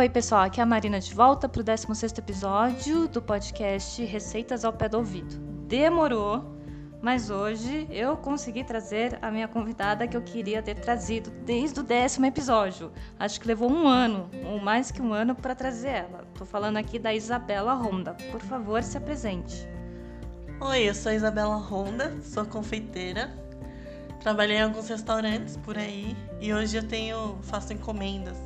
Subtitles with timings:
[0.00, 4.64] Oi, pessoal, aqui é a Marina de volta para o 16 episódio do podcast Receitas
[4.64, 5.36] ao Pé do Ouvido.
[5.68, 6.56] Demorou,
[7.02, 11.82] mas hoje eu consegui trazer a minha convidada que eu queria ter trazido desde o
[11.82, 12.90] décimo episódio.
[13.18, 16.24] Acho que levou um ano, ou mais que um ano, para trazer ela.
[16.32, 18.14] Estou falando aqui da Isabela Ronda.
[18.32, 19.68] Por favor, se apresente.
[20.62, 23.30] Oi, eu sou a Isabela Ronda, sou confeiteira.
[24.20, 28.38] Trabalhei em alguns restaurantes por aí e hoje eu tenho faço encomendas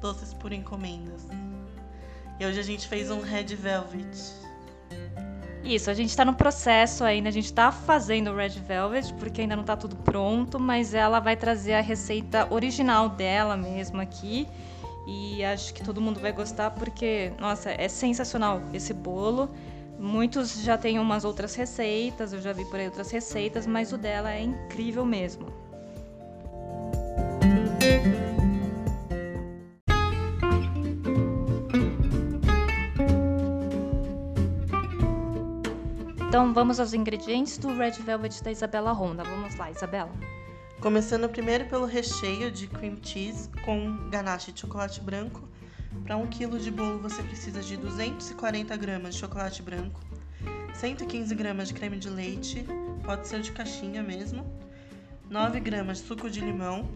[0.00, 1.26] doces por encomendas.
[2.38, 4.40] E hoje a gente fez um Red Velvet.
[5.62, 9.42] Isso, a gente tá no processo ainda, a gente tá fazendo o Red Velvet, porque
[9.42, 14.48] ainda não tá tudo pronto, mas ela vai trazer a receita original dela mesmo aqui.
[15.06, 19.50] E acho que todo mundo vai gostar porque, nossa, é sensacional esse bolo.
[19.98, 23.98] Muitos já têm umas outras receitas, eu já vi por aí outras receitas, mas o
[23.98, 25.46] dela é incrível mesmo.
[36.30, 39.24] Então vamos aos ingredientes do Red Velvet da Isabela Ronda.
[39.24, 40.12] Vamos lá, Isabela.
[40.80, 45.42] Começando primeiro pelo recheio de cream cheese com ganache de chocolate branco.
[46.04, 50.00] Para 1 kg de bolo você precisa de 240 gramas de chocolate branco,
[50.74, 52.64] 115 gramas de creme de leite,
[53.04, 54.46] pode ser de caixinha mesmo,
[55.28, 56.88] 9 gramas de suco de limão,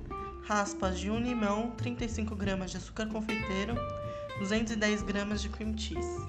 [0.45, 3.75] raspas de um limão, 35 gramas de açúcar confeiteiro,
[4.39, 6.25] 210 gramas de cream cheese.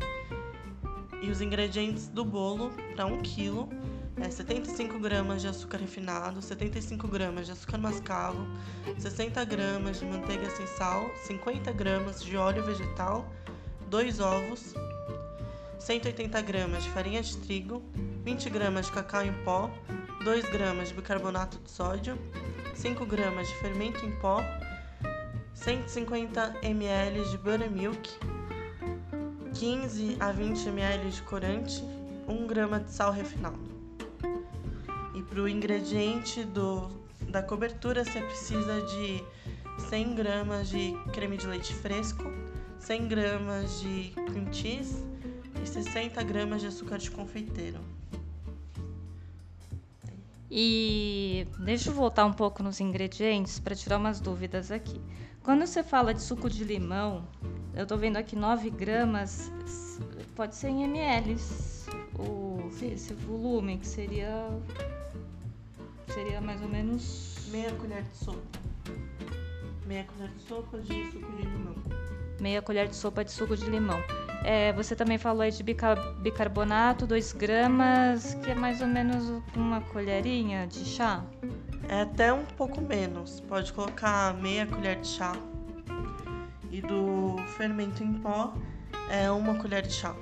[1.22, 3.68] E os ingredientes do bolo para 1 kg
[4.18, 8.48] é 75 gramas de açúcar refinado, 75 gramas de açúcar mascavo,
[8.98, 13.26] 60 gramas de manteiga sem sal, 50 gramas de óleo vegetal,
[13.90, 14.74] 2 ovos,
[15.80, 17.84] 180 gramas de farinha de trigo,
[18.24, 19.70] 20 gramas de cacau em pó,
[20.24, 22.18] 2 gramas de bicarbonato de sódio,
[22.74, 24.42] 5 gramas de fermento em pó,
[25.54, 28.10] 150 ml de buttermilk,
[29.56, 31.82] 15 a 20 ml de corante,
[32.28, 33.58] 1 grama de sal refinado.
[35.16, 36.90] E para o ingrediente do,
[37.30, 39.24] da cobertura você precisa de
[39.88, 42.26] 100 gramas de creme de leite fresco,
[42.80, 45.02] 100 gramas de cream cheese
[45.64, 47.80] e 60 gramas de açúcar de confeiteiro.
[50.52, 55.00] E deixa eu voltar um pouco nos ingredientes para tirar umas dúvidas aqui.
[55.42, 57.26] Quando você fala de suco de limão,
[57.76, 59.52] eu estou vendo aqui 9 gramas,
[60.36, 61.36] pode ser em ml.
[62.18, 64.48] O, esse volume, que seria.
[66.08, 67.48] Seria mais ou menos.
[67.52, 68.40] Meia colher de sopa.
[69.86, 71.76] Meia colher de sopa de suco de limão.
[72.40, 74.02] Meia colher de sopa de suco de limão.
[74.46, 79.82] É, você também falou aí de bicarbonato, 2 gramas, que é mais ou menos uma
[79.82, 81.26] colherinha de chá.
[81.90, 83.42] É até um pouco menos.
[83.42, 85.34] Pode colocar meia colher de chá
[86.76, 88.54] e do fermento em pó
[89.10, 90.14] é uma colher de chá.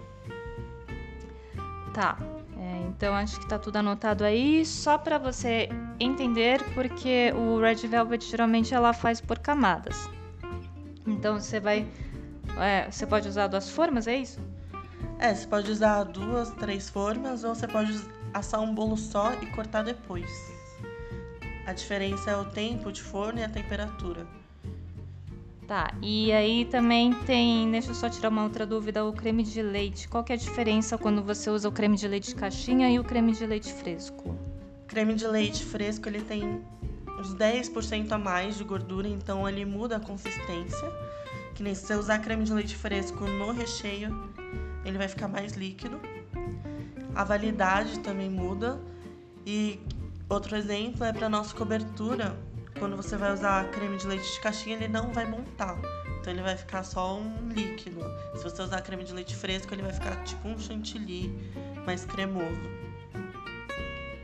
[1.94, 2.18] Tá.
[2.58, 5.68] É, então acho que tá tudo anotado aí, só para você
[6.00, 10.10] entender, porque o Red Velvet geralmente ela faz por camadas.
[11.06, 11.88] Então você vai,
[12.58, 14.40] é, você pode usar duas formas, é isso?
[15.20, 18.00] É, você pode usar duas, três formas, ou você pode
[18.34, 20.30] assar um bolo só e cortar depois.
[21.66, 24.26] A diferença é o tempo de forno e a temperatura.
[25.68, 29.62] Tá, e aí também tem, deixa eu só tirar uma outra dúvida, o creme de
[29.62, 30.10] leite.
[30.10, 33.00] Qual que é a diferença quando você usa o creme de leite de caixinha e
[33.00, 34.38] o creme de leite fresco?
[34.88, 36.62] Creme de leite fresco, ele tem
[37.18, 40.92] uns 10% a mais de gordura, então ele muda a consistência.
[41.56, 44.30] Que nem se você usar creme de leite fresco no recheio,
[44.84, 46.00] ele vai ficar mais líquido.
[47.16, 48.82] A validade também muda.
[49.46, 49.80] E
[50.28, 52.38] outro exemplo é para nossa cobertura
[52.80, 55.78] quando você vai usar creme de leite de caixinha, ele não vai montar.
[56.20, 58.02] Então ele vai ficar só um líquido.
[58.36, 61.30] Se você usar creme de leite fresco, ele vai ficar tipo um chantilly
[61.86, 62.84] mais cremoso.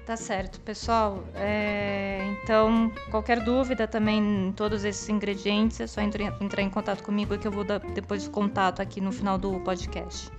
[0.05, 1.23] Tá certo, pessoal.
[1.35, 7.37] É, então, qualquer dúvida também em todos esses ingredientes, é só entrar em contato comigo
[7.37, 10.31] que eu vou dar depois o contato aqui no final do podcast.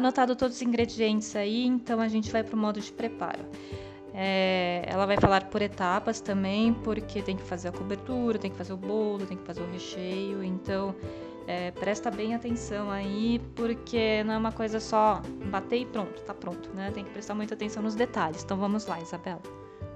[0.00, 3.44] Anotado todos os ingredientes aí, então a gente vai para o modo de preparo.
[4.12, 8.56] É, ela vai falar por etapas também, porque tem que fazer a cobertura, tem que
[8.56, 10.42] fazer o bolo, tem que fazer o recheio.
[10.42, 10.94] Então,
[11.46, 16.34] é, presta bem atenção aí, porque não é uma coisa só bater e pronto, tá
[16.34, 16.90] pronto, né?
[16.92, 18.42] Tem que prestar muita atenção nos detalhes.
[18.42, 19.42] Então, vamos lá, Isabela.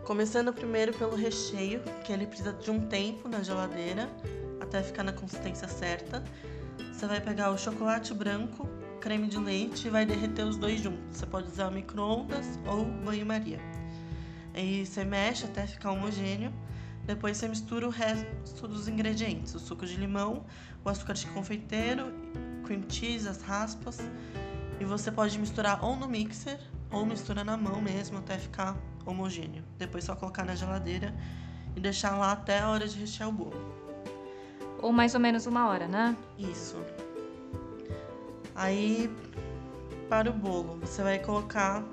[0.05, 4.09] Começando primeiro pelo recheio, que ele precisa de um tempo na geladeira
[4.61, 6.23] até ficar na consistência certa.
[6.93, 8.69] Você vai pegar o chocolate branco,
[9.05, 11.19] creme de leite e vai derreter os dois juntos.
[11.19, 13.61] Você pode usar micro-ondas ou banho-maria.
[14.55, 16.51] Aí você mexe até ficar homogêneo.
[17.05, 20.47] Depois você mistura o resto dos ingredientes: o suco de limão,
[20.83, 22.15] o açúcar de confeiteiro,
[22.65, 23.99] cream cheese, as raspas.
[24.81, 26.59] E você pode misturar ou no mixer
[26.91, 28.75] ou mistura na mão mesmo até ficar
[29.05, 29.63] homogêneo.
[29.77, 31.15] Depois só colocar na geladeira
[31.77, 33.75] e deixar lá até a hora de rechear o bolo.
[34.81, 36.17] Ou mais ou menos uma hora, né?
[36.39, 36.79] Isso.
[38.55, 39.11] Aí,
[40.09, 41.85] para o bolo, você vai colocar.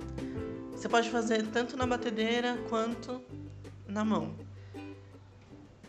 [0.71, 3.21] Você pode fazer tanto na batedeira quanto
[3.87, 4.35] na mão.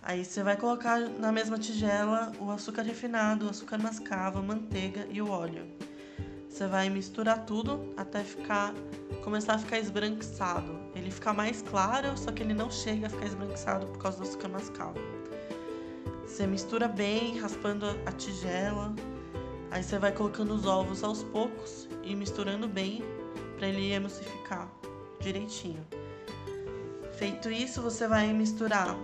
[0.02, 5.22] Aí você vai colocar na mesma tigela o açúcar refinado, o açúcar mascavo, manteiga e
[5.22, 5.64] o óleo.
[6.48, 8.74] Você vai misturar tudo até ficar
[9.22, 10.78] começar a ficar esbranquiçado.
[10.94, 14.24] Ele fica mais claro, só que ele não chega a ficar esbranquiçado por causa do
[14.24, 14.98] açúcar mascavo.
[16.26, 18.92] Você mistura bem, raspando a tigela.
[19.72, 23.02] Aí você vai colocando os ovos aos poucos e misturando bem
[23.56, 24.70] para ele emulsificar
[25.18, 25.82] direitinho.
[27.12, 28.94] Feito isso, você vai misturar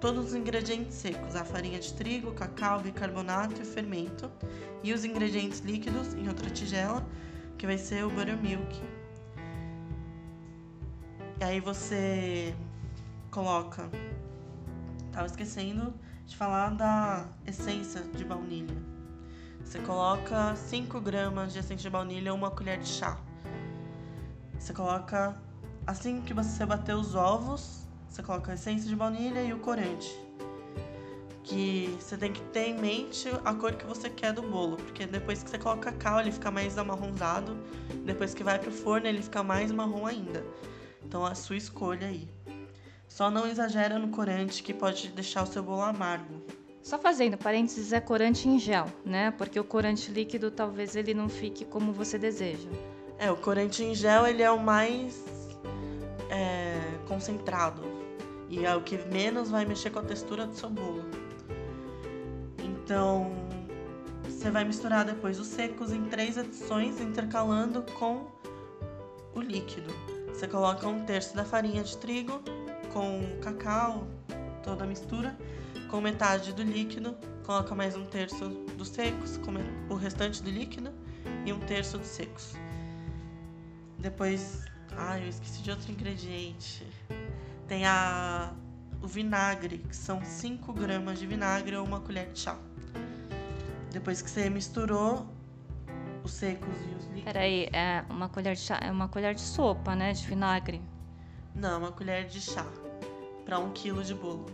[0.00, 4.30] todos os ingredientes secos, a farinha de trigo, cacau, bicarbonato e fermento,
[4.82, 7.06] e os ingredientes líquidos em outra tigela,
[7.58, 8.82] que vai ser o buttermilk.
[11.40, 12.54] E aí você
[13.30, 13.90] coloca.
[15.12, 15.92] Tava esquecendo
[16.24, 18.95] de falar da essência de baunilha.
[19.66, 23.18] Você coloca 5 gramas de essência de baunilha ou uma colher de chá.
[24.56, 25.36] Você coloca
[25.84, 30.08] assim que você bater os ovos, você coloca a essência de baunilha e o corante.
[31.42, 35.04] Que você tem que ter em mente a cor que você quer do bolo, porque
[35.04, 37.58] depois que você coloca cacau, ele fica mais amarronzado,
[38.04, 40.46] depois que vai pro forno, ele fica mais marrom ainda.
[41.04, 42.28] Então a sua escolha aí.
[43.08, 46.45] Só não exagera no corante que pode deixar o seu bolo amargo.
[46.86, 49.32] Só fazendo parênteses, é corante em gel, né?
[49.32, 52.68] Porque o corante líquido talvez ele não fique como você deseja.
[53.18, 55.20] É, o corante em gel ele é o mais
[56.30, 56.78] é,
[57.08, 57.82] concentrado.
[58.48, 61.04] E é o que menos vai mexer com a textura do seu bolo.
[62.62, 63.32] Então,
[64.24, 68.28] você vai misturar depois os secos em três adições, intercalando com
[69.34, 69.92] o líquido.
[70.28, 72.40] Você coloca um terço da farinha de trigo
[72.92, 74.06] com cacau,
[74.62, 75.36] toda a mistura,
[75.88, 79.38] com metade do líquido, coloca mais um terço dos secos,
[79.88, 80.92] o restante do líquido
[81.44, 82.54] e um terço dos secos.
[83.98, 84.64] Depois,
[84.96, 86.86] ai, eu esqueci de outro ingrediente.
[87.68, 88.52] Tem a,
[89.00, 92.56] o vinagre, que são 5 gramas de vinagre ou uma colher de chá.
[93.92, 95.26] Depois que você misturou
[96.24, 97.24] os secos e os líquidos.
[97.24, 100.12] Peraí, é uma colher de chá, é uma colher de sopa, né?
[100.12, 100.82] De vinagre.
[101.54, 102.66] Não, uma colher de chá.
[103.44, 104.46] Para um quilo de bolo.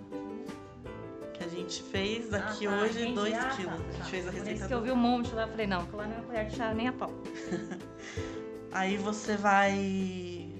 [1.63, 3.73] Gente fez aqui ah, tá, hoje 2 ah, quilos.
[3.73, 4.05] Tá, a gente tá.
[4.05, 4.51] fez a receita.
[4.51, 6.57] Por isso que eu vi um monte lá, falei, não, lá não é colher de
[6.57, 7.13] chá nem a pau.
[8.73, 10.51] Aí você vai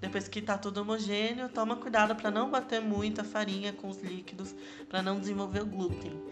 [0.00, 4.00] depois que tá tudo homogêneo, toma cuidado para não bater muito a farinha com os
[4.00, 4.54] líquidos,
[4.88, 6.22] para não desenvolver o glúten.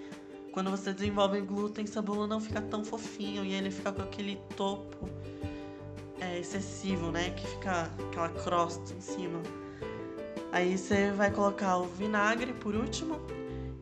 [0.53, 4.37] Quando você desenvolve glúten, seu bolo não fica tão fofinho e ele fica com aquele
[4.56, 5.06] topo
[6.19, 7.31] é, excessivo, né?
[7.31, 9.43] Que fica aquela crosta em cima.
[10.50, 13.20] Aí você vai colocar o vinagre por último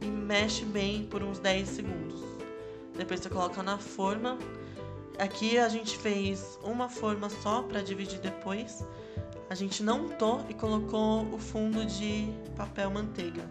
[0.02, 2.20] e mexe bem por uns 10 segundos.
[2.96, 4.38] Depois você coloca na forma.
[5.19, 8.84] Aqui a gente fez uma forma só para dividir depois
[9.53, 13.44] a gente não untou e colocou o fundo de papel manteiga,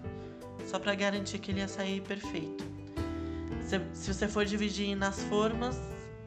[0.65, 2.63] só para garantir que ele ia sair perfeito.
[3.63, 5.79] Se, se você for dividir nas formas,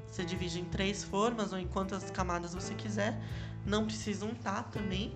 [0.06, 3.20] você divide em três formas ou em quantas camadas você quiser.
[3.66, 5.12] Não precisa untar também.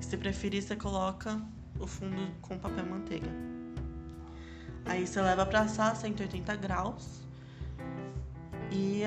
[0.00, 1.38] Se preferir, você coloca
[1.78, 3.28] o fundo com papel manteiga.
[4.84, 7.20] Aí você leva para assar 180 graus.
[8.70, 9.02] E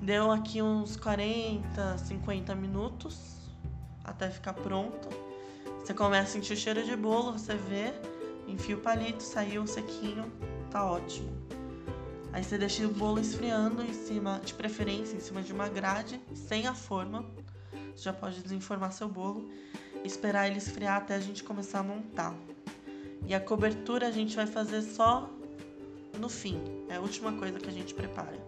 [0.00, 3.36] deu aqui uns 40, 50 minutos
[4.04, 5.08] até ficar pronto.
[5.78, 7.92] Você começa a sentir o cheiro de bolo, você vê,
[8.46, 10.30] enfia o palito, saiu sequinho,
[10.70, 11.30] tá ótimo.
[12.32, 16.20] Aí você deixa o bolo esfriando em cima, de preferência em cima de uma grade,
[16.34, 17.24] sem a forma.
[17.94, 19.50] Você já pode desenformar seu bolo
[20.04, 22.34] esperar ele esfriar até a gente começar a montar.
[23.26, 25.28] E a cobertura a gente vai fazer só
[26.18, 28.38] no fim, é a última coisa que a gente prepara.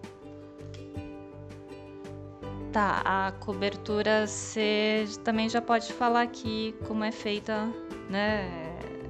[2.72, 7.68] Tá, a cobertura você também já pode falar aqui como é feita,
[8.08, 8.48] né,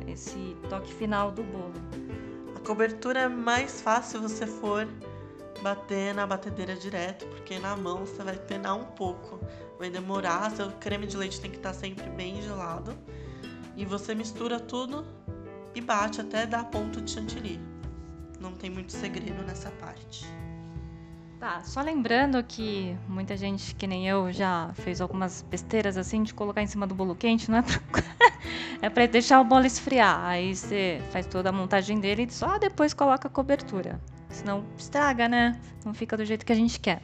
[0.08, 1.74] esse toque final do bolo.
[2.56, 4.88] A cobertura é mais fácil se você for
[5.62, 9.38] bater na batedeira direto, porque na mão você vai penar um pouco.
[9.78, 12.96] Vai demorar, seu creme de leite tem que estar sempre bem gelado.
[13.76, 15.06] E você mistura tudo
[15.74, 17.60] e bate até dar ponto de chantilly.
[18.40, 20.26] Não tem muito segredo nessa parte.
[21.38, 26.34] Tá, só lembrando que muita gente, que nem eu, já fez algumas besteiras assim de
[26.34, 27.80] colocar em cima do bolo quente, não é pra,
[28.82, 30.22] é pra deixar o bolo esfriar.
[30.22, 33.98] Aí você faz toda a montagem dele e só depois coloca a cobertura.
[34.28, 35.58] Senão estraga, né?
[35.84, 37.00] Não fica do jeito que a gente quer.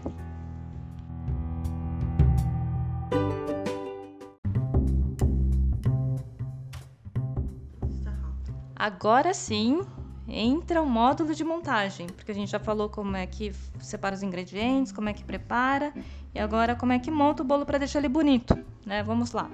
[8.87, 9.85] Agora sim,
[10.28, 14.23] entra o módulo de montagem, porque a gente já falou como é que separa os
[14.23, 15.93] ingredientes, como é que prepara
[16.33, 19.02] e agora como é que monta o bolo para deixar ele bonito, né?
[19.02, 19.50] Vamos lá.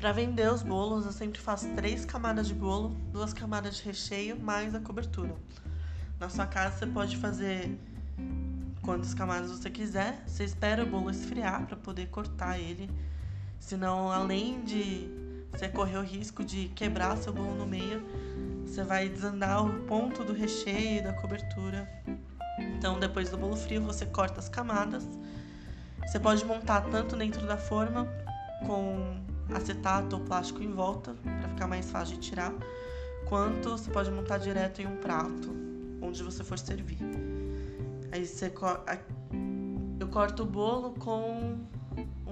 [0.00, 4.36] Para vender os bolos, eu sempre faço três camadas de bolo, duas camadas de recheio,
[4.36, 5.36] mais a cobertura.
[6.18, 7.78] Na sua casa você pode fazer
[8.82, 10.24] quantas camadas você quiser.
[10.26, 12.90] Você espera o bolo esfriar para poder cortar ele.
[13.60, 15.22] Senão, além de
[15.54, 18.02] você correr o risco de quebrar seu bolo no meio,
[18.64, 21.88] você vai desandar o ponto do recheio da cobertura.
[22.58, 25.06] Então, depois do bolo frio, você corta as camadas.
[26.06, 28.06] Você pode montar tanto dentro da forma
[28.66, 29.16] com
[29.54, 32.52] acetato ou plástico em volta para ficar mais fácil de tirar,
[33.26, 35.54] quanto você pode montar direto em um prato
[36.02, 36.98] onde você for servir.
[38.10, 38.52] Aí você
[40.00, 41.58] eu corto o bolo com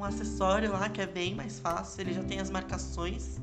[0.02, 3.40] um acessório lá que é bem mais fácil, ele já tem as marcações.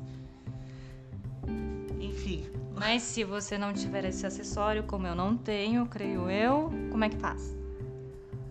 [1.98, 7.02] Enfim, mas se você não tiver esse acessório, como eu não tenho, creio eu, como
[7.02, 7.56] é que faz?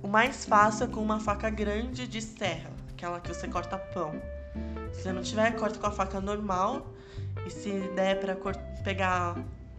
[0.01, 4.13] O mais fácil é com uma faca grande de serra, aquela que você corta pão.
[4.92, 6.88] Se você não tiver, corta com a faca normal.
[7.46, 8.36] E se der para
[8.84, 9.38] pegar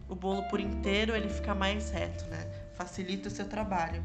[0.08, 2.48] o bolo por inteiro, ele fica mais reto, né?
[2.74, 4.02] Facilita o seu trabalho.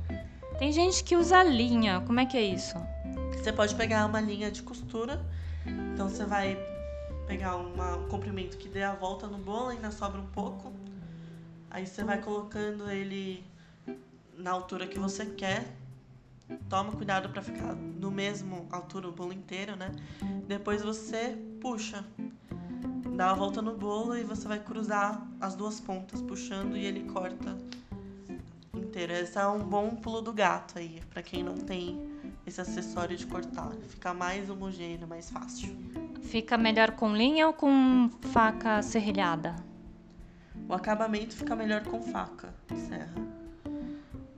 [0.58, 2.75] Tem gente que usa linha, como é que é isso?
[3.45, 5.23] Você pode pegar uma linha de costura,
[5.93, 6.57] então você vai
[7.27, 10.73] pegar uma, um comprimento que dê a volta no bolo, ainda sobra um pouco.
[11.69, 13.45] Aí você vai colocando ele
[14.35, 15.63] na altura que você quer.
[16.67, 19.91] Toma cuidado para ficar no mesmo altura o bolo inteiro, né?
[20.47, 22.03] Depois você puxa,
[23.15, 27.03] dá a volta no bolo e você vai cruzar as duas pontas puxando e ele
[27.03, 27.55] corta
[28.73, 29.13] inteiro.
[29.13, 32.14] Esse é um bom pulo do gato aí, para quem não tem
[32.45, 33.71] esse acessório de cortar.
[33.89, 35.75] Fica mais homogêneo, mais fácil.
[36.23, 39.55] Fica melhor com linha ou com faca serrilhada?
[40.67, 42.53] O acabamento fica melhor com faca
[42.89, 43.13] serra.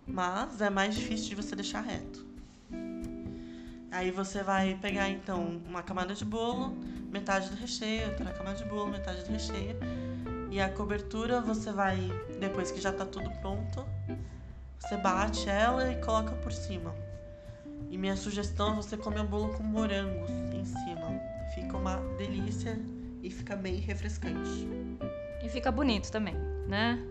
[0.05, 2.25] Mas é mais difícil de você deixar reto.
[3.91, 6.75] Aí você vai pegar então uma camada de bolo,
[7.09, 9.77] metade do recheio, outra camada de bolo, metade do recheio.
[10.51, 11.97] E a cobertura você vai,
[12.39, 13.85] depois que já tá tudo pronto,
[14.79, 16.93] você bate ela e coloca por cima.
[17.89, 21.19] E minha sugestão é você comer o bolo com morangos em cima.
[21.55, 22.77] Fica uma delícia
[23.23, 24.67] e fica bem refrescante.
[25.43, 26.35] E fica bonito também,
[26.67, 27.01] né?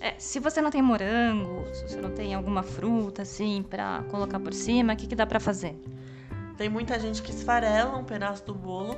[0.00, 4.40] É, se você não tem morango, se você não tem alguma fruta assim para colocar
[4.40, 5.76] por cima, o que, que dá para fazer?
[6.56, 8.96] Tem muita gente que esfarela um pedaço do bolo,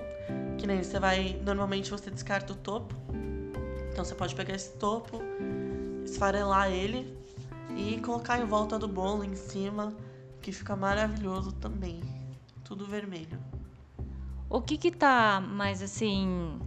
[0.57, 1.39] que nem você vai.
[1.45, 2.95] Normalmente você descarta o topo.
[3.93, 5.21] Então você pode pegar esse topo,
[6.05, 7.17] esfarelar ele
[7.77, 9.95] e colocar em volta do bolo em cima
[10.45, 12.03] que fica maravilhoso também.
[12.63, 13.39] Tudo vermelho.
[14.51, 16.61] O que que tá mais assim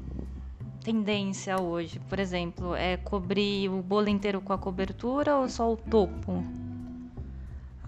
[0.84, 2.00] tendência hoje?
[2.10, 6.44] Por exemplo, é cobrir o bolo inteiro com a cobertura ou só o topo?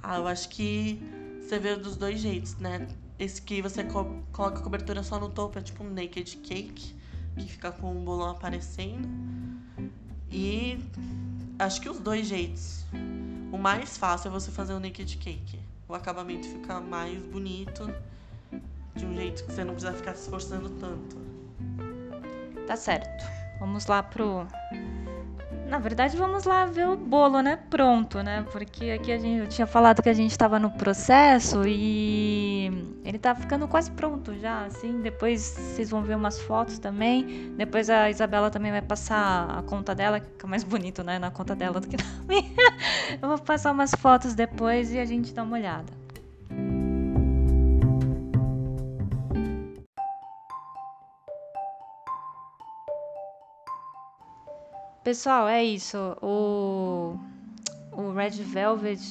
[0.03, 1.01] Ah, eu acho que
[1.41, 2.87] você vê dos dois jeitos, né?
[3.17, 6.95] Esse que você co coloca a cobertura só no topo é tipo um naked cake,
[7.35, 9.09] que fica com o bolão aparecendo.
[10.31, 10.77] E
[11.57, 12.85] acho que os dois jeitos.
[13.51, 17.91] O mais fácil é você fazer o naked cake o acabamento fica mais bonito,
[18.95, 21.17] de um jeito que você não precisa ficar se esforçando tanto.
[22.67, 23.25] Tá certo.
[23.59, 24.47] Vamos lá pro.
[25.69, 27.55] Na verdade, vamos lá ver o bolo, né?
[27.69, 28.43] Pronto, né?
[28.51, 32.71] Porque aqui a gente, eu tinha falado que a gente estava no processo e
[33.05, 34.99] ele tá ficando quase pronto já, assim.
[35.01, 37.53] Depois vocês vão ver umas fotos também.
[37.55, 41.19] Depois a Isabela também vai passar a conta dela, que fica mais bonito, né?
[41.19, 42.49] Na conta dela do que na minha.
[43.21, 45.98] Eu vou passar umas fotos depois e a gente dá uma olhada.
[55.09, 55.97] Pessoal, é isso.
[56.21, 57.17] O,
[57.91, 59.01] o Red Velvet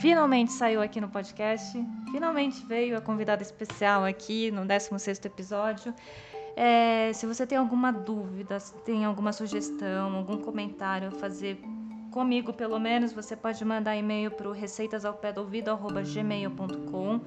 [0.00, 1.80] finalmente saiu aqui no podcast.
[2.10, 5.94] Finalmente veio a convidada especial aqui no 16 episódio.
[6.56, 11.62] É, se você tem alguma dúvida, se tem alguma sugestão, algum comentário a fazer
[12.10, 17.20] comigo, pelo menos, você pode mandar e-mail para o receitasaupédoouvido.gmail.com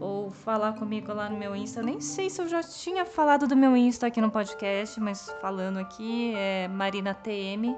[0.00, 1.80] ou falar comigo lá no meu Insta.
[1.80, 5.30] Eu nem sei se eu já tinha falado do meu Insta aqui no podcast, mas
[5.40, 7.76] falando aqui é Marina TM.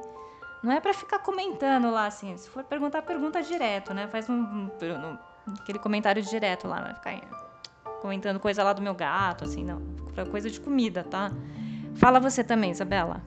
[0.63, 2.37] Não é para ficar comentando lá, assim.
[2.37, 4.09] Se for perguntar, pergunta direto, né?
[4.09, 7.49] Faz um, um, um aquele comentário direto lá, não vai ficar
[8.01, 9.81] comentando coisa lá do meu gato, assim, não.
[10.31, 11.31] Coisa de comida, tá?
[11.95, 13.23] Fala você também, Isabela.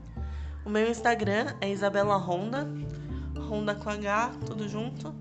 [0.64, 2.68] O meu Instagram é Isabela Honda,
[3.48, 5.14] Honda com H, tudo junto.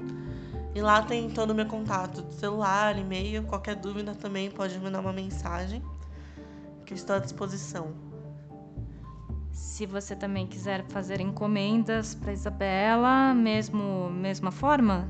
[0.74, 5.12] E lá tem todo o meu contato celular, e-mail, qualquer dúvida também pode mandar uma
[5.12, 5.84] mensagem,
[6.86, 7.94] que estou à disposição.
[9.52, 15.10] Se você também quiser fazer encomendas para Isabela, mesmo mesma forma?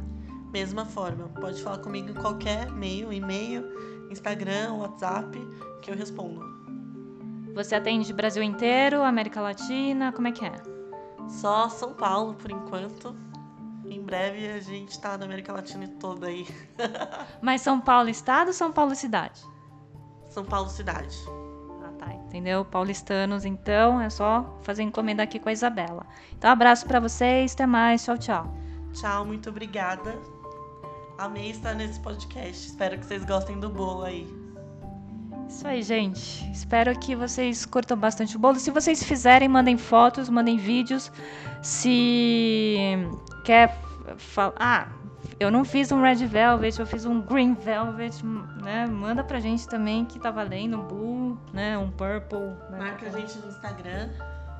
[0.51, 1.29] Mesma forma.
[1.39, 3.63] Pode falar comigo em qualquer meio, e-mail,
[4.09, 5.37] Instagram, WhatsApp,
[5.81, 6.41] que eu respondo.
[7.53, 10.55] Você atende Brasil inteiro, América Latina, como é que é?
[11.27, 13.15] Só São Paulo por enquanto.
[13.91, 16.47] Em breve a gente tá na América Latina toda aí.
[17.41, 19.41] Mas São Paulo estado ou São Paulo cidade?
[20.29, 21.17] São Paulo cidade.
[21.83, 22.13] Ah, tá.
[22.13, 22.63] Entendeu?
[22.63, 26.05] Paulistanos, então, é só fazer encomenda aqui com a Isabela.
[26.31, 28.53] Então, abraço para vocês, até mais, tchau, tchau.
[28.93, 30.17] Tchau, muito obrigada.
[31.17, 32.67] Amei estar nesse podcast.
[32.67, 34.40] Espero que vocês gostem do bolo aí.
[35.51, 36.49] Isso aí, gente.
[36.49, 38.55] Espero que vocês curtam bastante o bolo.
[38.55, 41.11] Se vocês fizerem, mandem fotos, mandem vídeos.
[41.61, 42.77] Se
[43.43, 43.77] quer
[44.17, 44.53] falar.
[44.57, 44.87] Ah,
[45.41, 48.25] eu não fiz um red velvet, eu fiz um green velvet,
[48.63, 48.87] né?
[48.87, 51.77] Manda pra gente também que tá valendo um blue, né?
[51.77, 52.39] Um purple.
[52.69, 52.77] Né?
[52.77, 54.09] Marca a gente no Instagram.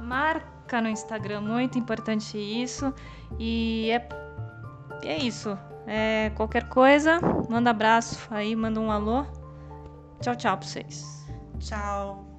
[0.01, 2.93] Marca no Instagram, muito importante isso.
[3.39, 4.10] E é,
[5.05, 5.57] é isso.
[5.88, 7.17] É, qualquer coisa,
[7.50, 9.25] manda abraço aí, manda um alô.
[10.21, 11.25] Tchau, tchau pra vocês.
[11.59, 12.30] Tchau.